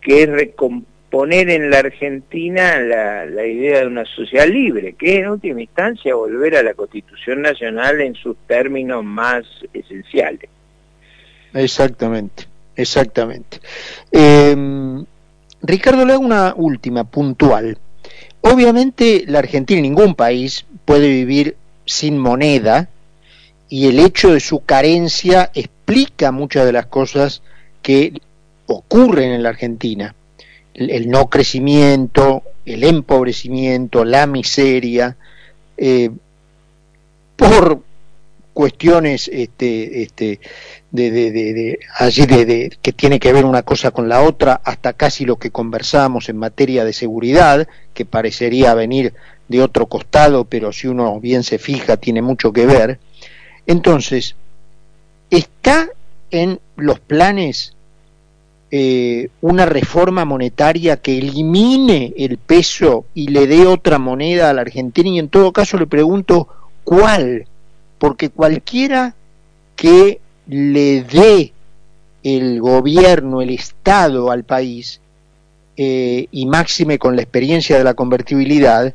que 0.00 0.22
es 0.22 0.28
recomponer 0.28 1.50
en 1.50 1.70
la 1.70 1.78
Argentina 1.80 2.78
la, 2.78 3.46
idea 3.46 3.80
de 3.80 3.86
una 3.88 4.04
sociedad 4.04 4.46
libre, 4.46 4.92
que 4.92 5.18
en 5.18 5.28
última 5.28 5.60
instancia 5.60 6.14
volver 6.14 6.56
a 6.56 6.62
la 6.62 6.74
Constitución 6.74 7.42
Nacional 7.42 8.00
en 8.00 8.14
sus 8.14 8.36
términos 8.46 9.04
más 9.04 9.44
esenciales. 9.72 10.48
Exactamente, 11.52 12.44
exactamente. 12.76 13.58
Em, 14.12 15.04
Ricardo, 15.62 16.04
le 16.04 16.12
hago 16.12 16.24
una 16.24 16.54
última, 16.56 17.02
puntual. 17.02 17.76
Obviamente 18.50 19.24
la 19.26 19.40
Argentina, 19.40 19.80
ningún 19.80 20.14
país 20.14 20.64
puede 20.84 21.08
vivir 21.08 21.56
sin 21.84 22.18
moneda 22.18 22.88
y 23.68 23.88
el 23.88 23.98
hecho 23.98 24.32
de 24.32 24.40
su 24.40 24.60
carencia 24.60 25.50
explica 25.52 26.32
muchas 26.32 26.64
de 26.64 26.72
las 26.72 26.86
cosas 26.86 27.42
que 27.82 28.20
ocurren 28.66 29.32
en 29.32 29.42
la 29.42 29.50
Argentina. 29.50 30.14
El, 30.72 31.10
no 31.10 31.28
crecimiento, 31.28 32.42
el 32.64 32.84
empobrecimiento, 32.84 34.04
la 34.06 34.26
miseria, 34.26 35.16
eh, 35.76 36.10
por 37.36 37.82
cuestiones 38.58 39.30
este, 39.32 40.02
este, 40.02 40.40
de, 40.90 41.78
allí 41.96 42.26
de, 42.26 42.76
que 42.82 42.92
tiene 42.92 43.20
que 43.20 43.32
ver 43.32 43.44
una 43.44 43.62
cosa 43.62 43.92
con 43.92 44.08
la 44.08 44.22
otra, 44.22 44.60
hasta 44.64 44.94
casi 44.94 45.24
lo 45.24 45.36
que 45.36 45.52
conversamos 45.52 46.28
en 46.28 46.38
materia 46.38 46.84
de 46.84 46.92
seguridad, 46.92 47.68
que 47.94 48.04
parecería 48.04 48.74
venir 48.74 49.14
de 49.46 49.62
otro 49.62 49.86
costado, 49.86 50.44
pero 50.44 50.72
si 50.72 50.88
uno 50.88 51.20
bien 51.20 51.44
se 51.44 51.60
fija 51.60 51.98
tiene 51.98 52.20
mucho 52.20 52.52
que 52.52 52.66
ver. 52.66 52.98
Entonces, 53.64 54.34
¿está 55.30 55.90
en 56.32 56.58
los 56.74 56.98
planes 56.98 57.74
eh, 58.72 59.28
una 59.40 59.66
reforma 59.66 60.24
monetaria 60.24 60.96
que 60.96 61.16
elimine 61.16 62.12
el 62.16 62.38
peso 62.38 63.04
y 63.14 63.28
le 63.28 63.46
dé 63.46 63.68
otra 63.68 64.00
moneda 64.00 64.50
a 64.50 64.52
la 64.52 64.62
Argentina? 64.62 65.10
Y 65.10 65.20
en 65.20 65.28
todo 65.28 65.52
caso 65.52 65.78
le 65.78 65.86
pregunto, 65.86 66.48
¿cuál? 66.82 67.46
Porque 67.98 68.30
cualquiera 68.30 69.14
que 69.76 70.20
le 70.46 71.02
dé 71.02 71.52
el 72.22 72.60
gobierno, 72.60 73.42
el 73.42 73.50
Estado 73.50 74.30
al 74.30 74.44
país, 74.44 75.00
eh, 75.76 76.26
y 76.32 76.46
máxime 76.46 76.98
con 76.98 77.14
la 77.14 77.22
experiencia 77.22 77.78
de 77.78 77.84
la 77.84 77.94
convertibilidad, 77.94 78.92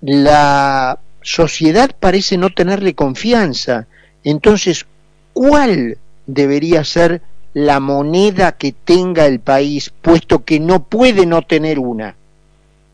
la 0.00 0.98
sociedad 1.20 1.94
parece 1.98 2.36
no 2.36 2.50
tenerle 2.50 2.94
confianza. 2.94 3.86
Entonces, 4.24 4.86
¿cuál 5.32 5.98
debería 6.26 6.82
ser 6.84 7.22
la 7.54 7.78
moneda 7.78 8.52
que 8.52 8.72
tenga 8.72 9.26
el 9.26 9.38
país, 9.38 9.92
puesto 10.02 10.44
que 10.44 10.58
no 10.58 10.82
puede 10.82 11.26
no 11.26 11.42
tener 11.42 11.78
una? 11.78 12.16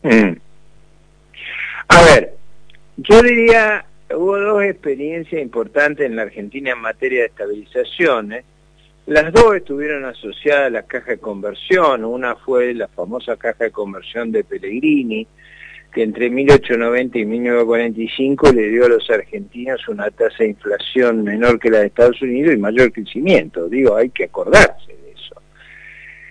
Mm. 0.03 0.33
A 1.87 2.01
ver, 2.03 2.37
yo 2.97 3.23
diría 3.23 3.85
hubo 4.15 4.37
dos 4.37 4.63
experiencias 4.63 5.41
importantes 5.41 6.05
en 6.05 6.15
la 6.15 6.23
Argentina 6.23 6.71
en 6.71 6.79
materia 6.79 7.21
de 7.21 7.27
estabilización. 7.27 8.33
¿eh? 8.33 8.43
Las 9.05 9.31
dos 9.33 9.55
estuvieron 9.55 10.05
asociadas 10.05 10.67
a 10.67 10.69
la 10.69 10.83
caja 10.83 11.11
de 11.11 11.17
conversión. 11.17 12.05
Una 12.05 12.35
fue 12.35 12.73
la 12.73 12.87
famosa 12.87 13.37
caja 13.37 13.65
de 13.65 13.71
conversión 13.71 14.31
de 14.31 14.43
Pellegrini, 14.43 15.27
que 15.93 16.03
entre 16.03 16.29
1890 16.29 17.17
y 17.17 17.25
1945 17.25 18.51
le 18.53 18.69
dio 18.69 18.85
a 18.85 18.89
los 18.89 19.09
argentinos 19.09 19.87
una 19.87 20.11
tasa 20.11 20.43
de 20.43 20.49
inflación 20.49 21.23
menor 21.23 21.59
que 21.59 21.71
la 21.71 21.79
de 21.79 21.87
Estados 21.87 22.21
Unidos 22.21 22.53
y 22.53 22.57
mayor 22.57 22.91
crecimiento. 22.91 23.67
Digo, 23.67 23.95
hay 23.95 24.09
que 24.09 24.25
acordarse 24.25 24.95
de 25.03 25.08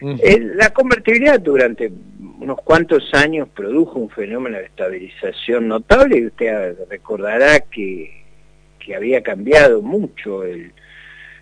Eh, 0.00 0.40
la 0.54 0.70
convertibilidad 0.70 1.40
durante 1.40 1.90
unos 2.40 2.60
cuantos 2.62 3.12
años 3.14 3.48
produjo 3.48 3.98
un 3.98 4.10
fenómeno 4.10 4.58
de 4.58 4.66
estabilización 4.66 5.68
notable 5.68 6.18
y 6.18 6.26
usted 6.26 6.76
recordará 6.88 7.60
que, 7.60 8.22
que 8.78 8.94
había 8.94 9.22
cambiado 9.22 9.82
mucho 9.82 10.44
el, 10.44 10.72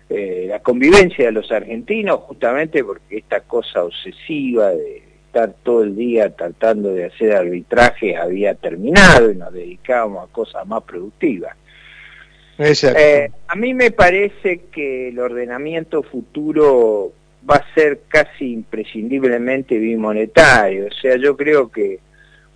eh, 0.09 0.45
la 0.47 0.59
convivencia 0.59 1.25
de 1.25 1.33
los 1.33 1.51
argentinos 1.51 2.21
justamente 2.21 2.81
porque 2.83 3.17
esta 3.17 3.41
cosa 3.41 3.83
obsesiva 3.83 4.69
de 4.69 5.03
estar 5.25 5.53
todo 5.63 5.83
el 5.83 5.97
día 5.97 6.33
tratando 6.33 6.93
de 6.93 7.05
hacer 7.05 7.35
arbitraje 7.35 8.15
había 8.15 8.55
terminado 8.55 9.29
y 9.29 9.35
nos 9.35 9.51
dedicábamos 9.51 10.29
a 10.29 10.31
cosas 10.31 10.65
más 10.65 10.81
productivas. 10.83 11.57
Eh, 12.57 13.29
a 13.47 13.55
mí 13.55 13.73
me 13.73 13.91
parece 13.91 14.61
que 14.71 15.09
el 15.09 15.19
ordenamiento 15.19 16.01
futuro 16.01 17.11
va 17.49 17.55
a 17.55 17.73
ser 17.73 18.01
casi 18.07 18.51
imprescindiblemente 18.53 19.77
bimonetario. 19.77 20.87
O 20.87 21.01
sea, 21.01 21.15
yo 21.17 21.37
creo 21.37 21.71
que 21.71 21.99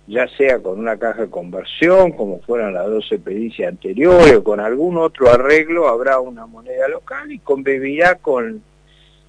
ya 0.06 0.28
sea 0.36 0.58
con 0.58 0.78
una 0.78 0.98
caja 0.98 1.22
de 1.22 1.30
conversión, 1.30 2.12
como 2.12 2.40
fueron 2.40 2.74
las 2.74 2.86
12 2.86 3.18
pericias 3.20 3.68
anteriores, 3.68 4.36
o 4.36 4.44
con 4.44 4.60
algún 4.60 4.96
otro 4.96 5.30
arreglo, 5.30 5.88
habrá 5.88 6.20
una 6.20 6.46
moneda 6.46 6.88
local 6.88 7.30
y 7.30 7.38
convivirá 7.38 8.16
con, 8.16 8.62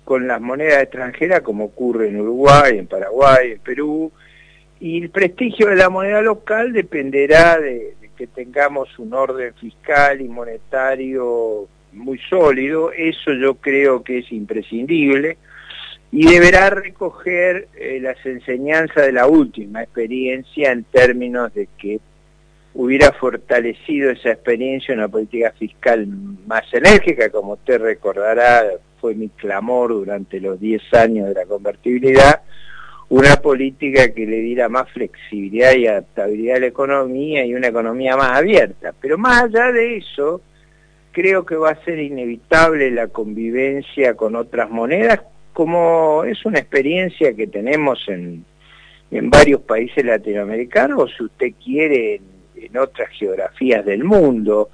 con 0.04 0.28
las 0.28 0.42
monedas 0.42 0.84
extranjeras, 0.84 1.42
como 1.42 1.66
ocurre 1.66 2.10
en 2.10 2.20
Uruguay, 2.20 2.80
en 2.80 2.88
Paraguay, 2.88 3.52
en 3.52 3.60
Perú, 3.60 4.12
y 4.80 5.02
el 5.02 5.10
prestigio 5.12 5.68
de 5.68 5.76
la 5.76 5.90
moneda 5.90 6.22
local 6.22 6.74
dependerá 6.74 7.58
de 7.60 7.96
que 8.18 8.28
tengamos 8.28 9.00
un 9.00 9.14
orden 9.14 9.54
fiscal 9.56 10.22
y 10.22 10.28
monetario 10.28 11.68
muy 11.94 12.20
sólido, 12.30 12.92
eso 12.92 13.34
yo 13.34 13.56
creo 13.56 14.04
que 14.04 14.20
es 14.20 14.32
imprescindible, 14.32 15.38
y 16.14 16.28
deberá 16.28 16.70
recoger 16.70 17.70
eh, 17.76 17.98
las 18.00 18.24
enseñanzas 18.24 19.08
de 19.08 19.12
la 19.12 19.26
última 19.26 19.82
experiencia 19.82 20.72
en 20.72 20.84
términos 20.84 21.52
de 21.56 21.68
que 21.76 22.00
hubiera 22.76 23.12
fortalecido 23.14 24.12
esa 24.12 24.30
experiencia 24.30 24.94
una 24.94 25.08
política 25.08 25.52
fiscal 25.58 26.06
más 26.46 26.72
enérgica, 26.72 27.32
como 27.32 27.54
usted 27.54 27.82
recordará, 27.82 28.64
fue 29.02 29.16
mi 29.16 29.30
clamor 29.30 29.90
durante 29.90 30.40
los 30.40 30.60
10 30.60 30.94
años 30.94 31.30
de 31.30 31.34
la 31.34 31.48
convertibilidad, 31.48 32.42
una 33.10 33.38
política 33.38 34.14
que 34.14 34.28
le 34.28 34.38
diera 34.38 34.70
más 34.70 34.92
flexibilidad 34.92 35.74
y 35.74 35.88
adaptabilidad 35.88 36.58
a 36.58 36.60
la 36.60 36.68
economía 36.68 37.44
y 37.44 37.56
una 37.56 37.70
economía 37.70 38.16
más 38.16 38.38
abierta. 38.38 38.94
Pero 39.02 39.18
más 39.18 39.46
allá 39.46 39.72
de 39.72 39.98
eso, 39.98 40.42
creo 41.12 41.44
que 41.44 41.56
va 41.56 41.72
a 41.72 41.84
ser 41.84 41.98
inevitable 41.98 42.92
la 42.92 43.08
convivencia 43.08 44.16
con 44.16 44.36
otras 44.36 44.70
monedas 44.70 45.22
como 45.54 46.24
es 46.24 46.46
una 46.46 46.60
experiencia 46.60 47.34
que 47.34 47.48
tenemos 47.48 48.04
en, 48.08 48.44
en 49.12 49.30
varios 49.30 49.62
países 49.62 50.04
latinoamericanos, 50.04 51.12
si 51.16 51.24
usted 51.24 51.54
quiere, 51.64 52.22
en, 52.56 52.78
otras 52.78 53.10
geografías 53.12 53.86
del 53.86 54.04
mundo. 54.04 54.70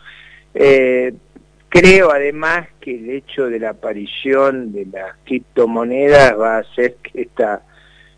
Eh, 0.54 1.14
creo 1.68 2.12
además 2.12 2.68
que 2.80 2.96
el 2.96 3.10
hecho 3.10 3.48
de 3.48 3.60
la 3.60 3.72
aparición 3.72 4.72
de 4.72 4.86
las 4.86 5.16
criptomonedas 5.26 6.40
va 6.40 6.56
a 6.56 6.60
hacer 6.60 6.96
que 7.04 7.24
esta, 7.24 7.62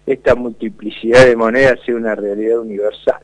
esta 0.05 0.35
multiplicidad 0.35 1.25
de 1.25 1.35
monedas 1.35 1.79
sea 1.85 1.95
una 1.95 2.15
realidad 2.15 2.59
universal. 2.59 3.21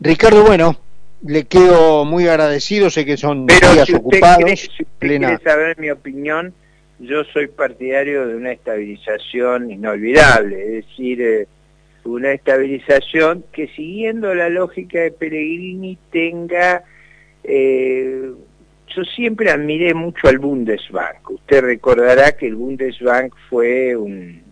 Ricardo, 0.00 0.44
bueno, 0.44 0.76
le 1.22 1.44
quedo 1.44 2.04
muy 2.04 2.28
agradecido, 2.28 2.90
sé 2.90 3.04
que 3.04 3.16
son 3.16 3.46
días 3.46 3.90
ocupados. 3.92 4.60
si 4.60 4.82
usted 4.82 5.18
quiere 5.18 5.38
saber 5.38 5.78
mi 5.78 5.90
opinión, 5.90 6.54
yo 6.98 7.24
soy 7.24 7.48
partidario 7.48 8.26
de 8.26 8.36
una 8.36 8.52
estabilización 8.52 9.70
inolvidable, 9.70 10.78
es 10.78 10.86
decir, 10.86 11.20
eh, 11.20 11.46
una 12.04 12.32
estabilización 12.32 13.44
que 13.52 13.68
siguiendo 13.68 14.34
la 14.34 14.48
lógica 14.48 15.00
de 15.00 15.10
Pellegrini 15.10 15.98
tenga... 16.10 16.84
Eh, 17.44 18.32
yo 18.94 19.04
siempre 19.04 19.50
admiré 19.50 19.92
mucho 19.92 20.26
al 20.28 20.38
Bundesbank. 20.38 21.30
Usted 21.30 21.60
recordará 21.60 22.32
que 22.32 22.46
el 22.46 22.54
Bundesbank 22.54 23.34
fue 23.50 23.94
un, 23.94 24.42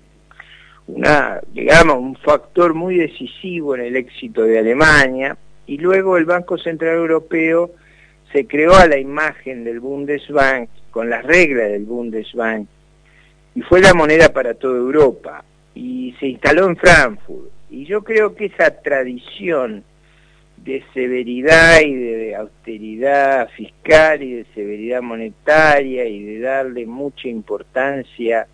digamos, 1.52 1.96
un 1.96 2.16
factor 2.16 2.74
muy 2.74 2.96
decisivo 2.96 3.74
en 3.74 3.82
el 3.82 3.96
éxito 3.96 4.42
de 4.42 4.58
Alemania 4.58 5.38
y 5.66 5.78
luego 5.78 6.18
el 6.18 6.26
Banco 6.26 6.58
Central 6.58 6.96
Europeo 6.96 7.70
se 8.32 8.46
creó 8.46 8.74
a 8.74 8.86
la 8.86 8.98
imagen 8.98 9.64
del 9.64 9.80
Bundesbank 9.80 10.68
con 10.94 11.10
las 11.10 11.24
reglas 11.24 11.72
del 11.72 11.86
Bundesbank 11.86 12.68
y 13.56 13.62
fue 13.62 13.80
la 13.80 13.92
moneda 13.94 14.32
para 14.32 14.54
toda 14.54 14.78
Europa 14.78 15.44
y 15.74 16.14
se 16.20 16.28
instaló 16.28 16.68
en 16.68 16.76
Frankfurt. 16.76 17.50
Y 17.68 17.84
yo 17.84 18.04
creo 18.04 18.36
que 18.36 18.44
esa 18.44 18.80
tradición 18.80 19.82
de 20.56 20.84
severidad 20.94 21.80
y 21.80 21.94
de 21.94 22.36
austeridad 22.36 23.48
fiscal 23.56 24.22
y 24.22 24.34
de 24.34 24.46
severidad 24.54 25.02
monetaria 25.02 26.04
y 26.04 26.22
de 26.22 26.38
darle 26.38 26.86
mucha 26.86 27.26
importancia 27.26 28.46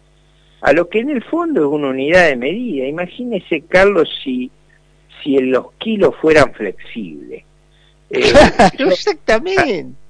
a 0.63 0.73
lo 0.73 0.89
que 0.89 1.01
en 1.01 1.11
el 1.11 1.23
fondo 1.23 1.61
es 1.61 1.67
una 1.67 1.89
unidad 1.89 2.27
de 2.29 2.37
medida. 2.37 2.87
Imagínese, 2.87 3.61
Carlos, 3.69 4.09
si, 4.25 4.51
si 5.23 5.37
los 5.41 5.73
kilos 5.73 6.15
fueran 6.23 6.55
flexibles. 6.55 7.45
Eh, 8.13 8.33
exactamente. 8.79 10.10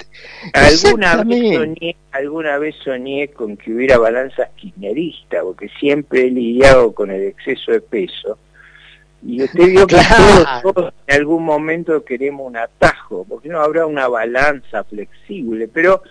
Alguna 0.52 1.22
vez, 1.24 1.54
soñé, 1.54 1.96
alguna 2.12 2.58
vez 2.58 2.74
soñé 2.82 3.28
con 3.28 3.56
que 3.56 3.72
hubiera 3.72 3.98
balanzas 3.98 4.50
kirchneristas, 4.56 5.42
porque 5.42 5.68
siempre 5.78 6.26
he 6.26 6.30
lidiado 6.30 6.92
con 6.92 7.10
el 7.10 7.22
exceso 7.22 7.72
de 7.72 7.80
peso. 7.80 8.38
Y 9.22 9.42
usted 9.42 9.66
vio 9.66 9.86
que 9.86 9.96
todos, 10.62 10.92
en 11.06 11.16
algún 11.16 11.44
momento 11.44 12.04
queremos 12.04 12.46
un 12.46 12.56
atajo, 12.56 13.26
porque 13.28 13.48
no 13.48 13.60
habrá 13.60 13.86
una 13.86 14.08
balanza 14.08 14.82
flexible. 14.84 15.68
Pero 15.68 16.02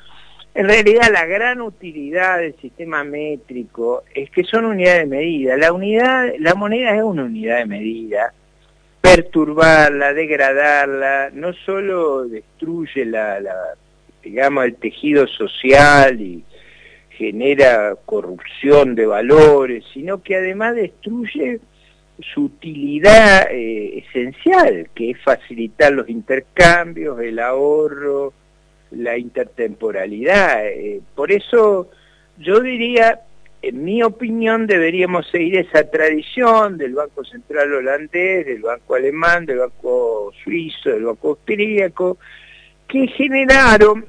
En 0.53 0.67
realidad 0.67 1.09
la 1.11 1.25
gran 1.25 1.61
utilidad 1.61 2.39
del 2.39 2.55
sistema 2.59 3.03
métrico 3.03 4.03
es 4.13 4.29
que 4.31 4.43
son 4.43 4.65
unidades 4.65 5.01
de 5.01 5.15
medida. 5.17 5.57
La 5.57 5.71
unidad, 5.71 6.33
la 6.39 6.55
moneda 6.55 6.95
es 6.95 7.03
una 7.03 7.23
unidad 7.23 7.59
de 7.59 7.65
medida. 7.65 8.33
Perturbarla, 9.01 10.13
degradarla, 10.13 11.29
no 11.33 11.53
solo 11.53 12.25
destruye 12.27 13.05
la, 13.05 13.39
digamos, 14.23 14.65
el 14.65 14.75
tejido 14.75 15.27
social 15.27 16.19
y 16.19 16.43
genera 17.11 17.95
corrupción 18.05 18.95
de 18.95 19.05
valores, 19.05 19.83
sino 19.93 20.23
que 20.23 20.37
además 20.37 20.75
destruye 20.75 21.59
su 22.33 22.45
utilidad 22.45 23.47
eh, 23.51 23.99
esencial, 23.99 24.89
que 24.93 25.11
es 25.11 25.21
facilitar 25.21 25.91
los 25.93 26.09
intercambios, 26.09 27.19
el 27.19 27.39
ahorro, 27.39 28.33
la 28.91 29.17
intertemporalidad. 29.17 30.67
Eh, 30.67 31.01
por 31.15 31.31
eso 31.31 31.89
yo 32.37 32.61
diría, 32.61 33.21
en 33.61 33.83
mi 33.83 34.03
opinión, 34.03 34.67
deberíamos 34.67 35.29
seguir 35.29 35.57
esa 35.57 35.89
tradición 35.89 36.77
del 36.77 36.93
Banco 36.93 37.23
Central 37.25 37.73
holandés, 37.73 38.45
del 38.45 38.61
Banco 38.61 38.95
alemán, 38.95 39.45
del 39.45 39.59
Banco 39.59 40.31
suizo, 40.43 40.91
del 40.91 41.05
Banco 41.05 41.29
austríaco, 41.29 42.17
que 42.89 43.07
generaron 43.07 44.05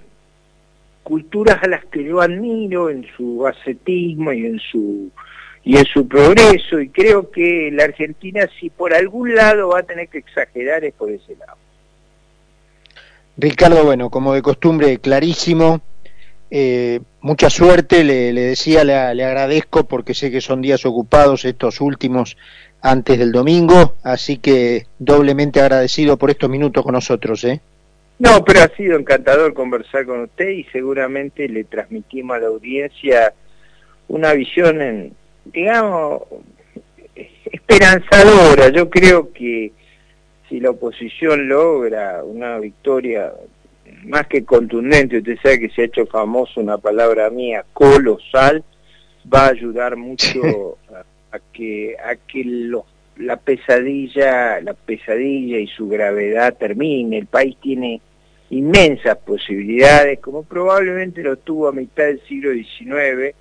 culturas 1.04 1.62
a 1.62 1.68
las 1.68 1.84
que 1.84 2.02
yo 2.02 2.20
admiro 2.20 2.90
en 2.90 3.06
su 3.16 3.46
ascetismo 3.46 4.32
y 4.32 4.46
en 4.46 4.58
su 4.58 5.10
y 5.62 5.76
en 5.76 5.84
su 5.84 6.08
progreso 6.08 6.80
y 6.80 6.88
creo 6.88 7.30
que 7.30 7.70
la 7.72 7.84
Argentina 7.84 8.48
si 8.58 8.70
por 8.70 8.94
algún 8.94 9.34
lado 9.34 9.68
va 9.68 9.80
a 9.80 9.82
tener 9.82 10.08
que 10.08 10.18
exagerar 10.18 10.82
es 10.84 10.94
por 10.94 11.10
ese 11.10 11.36
lado. 11.36 11.58
Ricardo, 13.36 13.84
bueno, 13.84 14.10
como 14.10 14.34
de 14.34 14.42
costumbre, 14.42 14.98
clarísimo. 14.98 15.80
Eh, 16.50 17.00
mucha 17.20 17.48
suerte, 17.48 18.02
le, 18.02 18.32
decía, 18.32 18.84
le, 18.84 18.94
agradezco 18.94 19.84
porque 19.84 20.14
sé 20.14 20.30
que 20.30 20.40
son 20.40 20.60
días 20.60 20.84
ocupados 20.84 21.44
estos 21.44 21.80
últimos 21.80 22.36
antes 22.82 23.18
del 23.18 23.30
domingo, 23.30 23.94
así 24.02 24.38
que 24.38 24.86
doblemente 24.98 25.60
agradecido 25.60 26.16
por 26.16 26.30
estos 26.30 26.50
minutos 26.50 26.82
con 26.82 26.94
nosotros. 26.94 27.44
¿eh? 27.44 27.60
No, 28.20 28.44
pero 28.44 28.61
ha 28.61 28.68
sido 28.76 28.98
encantador 28.98 29.54
conversar 29.54 30.04
con 30.04 30.20
usted 30.20 30.50
y 30.50 30.64
seguramente 30.64 31.48
le 31.48 31.64
transmitimos 31.64 32.37
a 32.37 32.40
la 32.40 32.48
audiencia 32.48 33.33
una 34.09 34.35
visión, 34.35 34.83
en, 34.83 35.14
digamos, 35.46 36.24
esperanzadora. 37.14 38.68
Yo 38.68 38.90
creo 38.90 39.33
que 39.33 39.72
si 40.50 40.61
la 40.61 40.68
oposición 40.68 41.48
logra 41.48 42.22
una 42.22 42.59
victoria 42.59 43.33
más 44.04 44.26
que 44.26 44.44
contundente, 44.44 45.16
usted 45.16 45.38
sabe 45.42 45.61
que 45.61 45.70
se 45.70 45.80
ha 45.80 45.85
hecho 45.87 46.04
famoso 46.04 46.61
una 46.61 46.76
palabra 46.76 47.30
mía, 47.30 47.64
colosal, 47.72 48.62
va 49.33 49.46
a 49.46 49.50
ayudar 49.52 49.96
mucho 49.96 50.76
a, 51.33 51.38
que, 51.54 51.96
a 52.04 52.16
que 52.16 52.44
la 53.16 53.38
pesadilla, 53.38 54.61
la 54.61 54.74
pesadilla 54.74 55.59
y 55.59 55.68
su 55.68 55.88
gravedad 55.88 56.54
termine. 56.59 57.16
El 57.16 57.26
país 57.26 57.56
tiene 57.62 58.02
inmensas 58.50 59.16
posibilidades, 59.18 60.18
como 60.18 60.42
probablemente 60.42 61.22
lo 61.22 61.36
tuvo 61.38 61.68
a 61.68 61.72
mitad 61.72 62.04
del 62.04 62.20
siglo 62.26 62.52
XIX, 62.52 63.34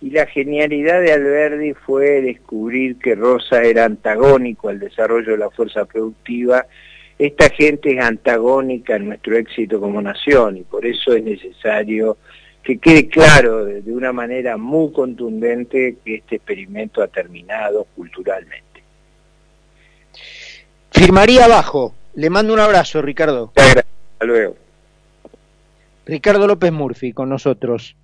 y 0.00 0.10
la 0.10 0.26
genialidad 0.26 1.00
de 1.00 1.12
Alberdi 1.12 1.74
fue 1.74 2.22
descubrir 2.22 2.98
que 2.98 3.14
Rosa 3.14 3.62
era 3.62 3.84
antagónico 3.84 4.68
al 4.68 4.78
desarrollo 4.78 5.32
de 5.32 5.38
la 5.38 5.50
fuerza 5.50 5.84
productiva. 5.84 6.66
Esta 7.18 7.50
gente 7.50 7.92
es 7.92 8.00
antagónica 8.00 8.94
a 8.94 9.00
nuestro 9.00 9.36
éxito 9.36 9.80
como 9.80 10.00
nación 10.00 10.58
y 10.58 10.62
por 10.62 10.86
eso 10.86 11.14
es 11.14 11.24
necesario 11.24 12.16
que 12.62 12.78
quede 12.78 13.08
claro 13.08 13.64
de 13.64 13.92
una 13.92 14.12
manera 14.12 14.56
muy 14.56 14.92
contundente 14.92 15.96
que 16.04 16.16
este 16.16 16.36
experimento 16.36 17.02
ha 17.02 17.08
terminado 17.08 17.86
culturalmente. 17.96 18.82
Firmaría 20.92 21.46
abajo. 21.46 21.94
Le 22.14 22.30
mando 22.30 22.52
un 22.52 22.60
abrazo, 22.60 23.02
Ricardo. 23.02 23.52
Hasta 24.18 24.26
luego. 24.26 24.56
Ricardo 26.06 26.48
López 26.48 26.72
Murphy 26.72 27.12
con 27.12 27.28
nosotros. 27.28 27.94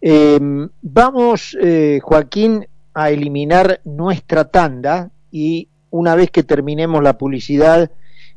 Em, 0.00 0.68
vamos, 0.82 1.58
eh, 1.60 1.98
Joaquín, 2.00 2.64
a 2.94 3.10
eliminar 3.10 3.80
nuestra 3.84 4.44
tanda 4.44 5.10
y 5.32 5.66
una 5.90 6.14
vez 6.14 6.30
que 6.30 6.44
terminemos 6.44 7.02
la 7.02 7.18
publicidad 7.18 7.90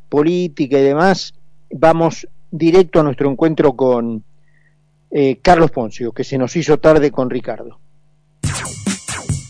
política 0.08 0.78
y 0.78 0.82
demás, 0.82 1.34
vamos 1.70 2.26
directo 2.50 2.98
a 2.98 3.02
nuestro 3.04 3.30
encuentro 3.30 3.74
con 3.76 4.24
eh, 5.12 5.38
Carlos 5.40 5.70
Poncio, 5.70 6.10
que 6.10 6.24
se 6.24 6.38
nos 6.38 6.56
hizo 6.56 6.78
tarde 6.78 7.12
con 7.12 7.30
Ricardo. 7.30 7.78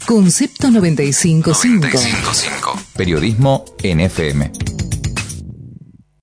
Concepto 0.06 0.70
955. 0.70 1.50
955. 1.50 2.78
Periodismo 2.96 3.64
NFM. 3.82 4.71